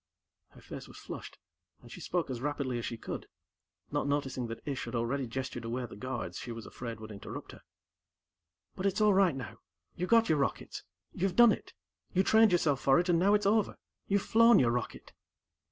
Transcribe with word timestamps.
Her 0.49 0.61
face 0.61 0.87
was 0.87 0.97
flushed, 0.97 1.37
and 1.83 1.91
she 1.91 2.01
spoke 2.01 2.31
as 2.31 2.41
rapidly 2.41 2.79
as 2.79 2.87
she 2.87 2.97
could, 2.97 3.27
not 3.91 4.07
noticing 4.07 4.47
that 4.47 4.67
Ish 4.67 4.85
had 4.85 4.95
already 4.95 5.27
gestured 5.27 5.63
away 5.63 5.85
the 5.85 5.95
guards 5.95 6.39
she 6.39 6.51
was 6.51 6.65
afraid 6.65 6.99
would 6.99 7.11
interrupt 7.11 7.51
her. 7.51 7.61
"But 8.75 8.87
it's 8.87 8.99
all 8.99 9.13
right, 9.13 9.35
now. 9.35 9.59
You 9.95 10.07
got 10.07 10.27
your 10.27 10.39
rockets. 10.39 10.81
You've 11.13 11.35
done 11.35 11.51
it. 11.51 11.73
You 12.13 12.23
trained 12.23 12.51
yourself 12.51 12.81
for 12.81 12.97
it, 12.99 13.09
and 13.09 13.19
now 13.19 13.35
it's 13.35 13.45
over. 13.45 13.77
You've 14.07 14.23
flown 14.23 14.57
your 14.57 14.71
rocket!" 14.71 15.13